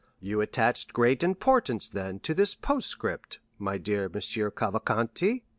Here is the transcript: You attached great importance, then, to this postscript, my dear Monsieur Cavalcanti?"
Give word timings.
You 0.19 0.41
attached 0.41 0.93
great 0.93 1.21
importance, 1.23 1.87
then, 1.87 2.21
to 2.21 2.33
this 2.33 2.55
postscript, 2.55 3.37
my 3.59 3.77
dear 3.77 4.09
Monsieur 4.09 4.49
Cavalcanti?" 4.49 5.43